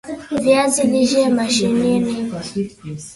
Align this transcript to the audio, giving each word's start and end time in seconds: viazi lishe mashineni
viazi 0.43 0.81
lishe 0.91 1.21
mashineni 1.35 2.13